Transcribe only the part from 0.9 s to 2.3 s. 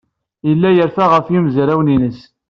ɣef yimezrawen-is.